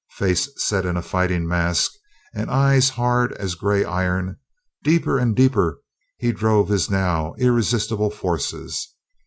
Face 0.13 0.49
set 0.57 0.83
in 0.83 0.97
a 0.97 1.03
fighting 1.03 1.47
mask 1.47 1.91
and 2.33 2.49
eyes 2.49 2.89
hard 2.89 3.33
as 3.33 3.53
gray 3.53 3.85
iron, 3.85 4.39
deeper 4.83 5.19
and 5.19 5.35
deeper 5.35 5.77
he 6.17 6.31
drove 6.31 6.69
his 6.69 6.89
now 6.89 7.35
irresistible 7.37 8.09
forces. 8.09 8.95